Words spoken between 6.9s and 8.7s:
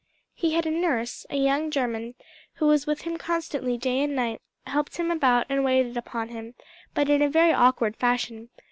but in a very awkward fashion.